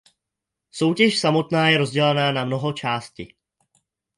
Soutěž 0.71 1.19
samotná 1.19 1.69
je 1.69 1.77
rozdělena 1.77 2.31
na 2.31 2.45
mnoho 2.45 2.73
části. 2.73 3.35